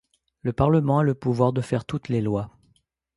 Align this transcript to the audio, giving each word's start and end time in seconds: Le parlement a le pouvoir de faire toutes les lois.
Le 0.41 0.51
parlement 0.51 0.97
a 0.97 1.03
le 1.03 1.13
pouvoir 1.13 1.53
de 1.53 1.61
faire 1.61 1.85
toutes 1.85 2.09
les 2.09 2.21
lois. 2.21 2.57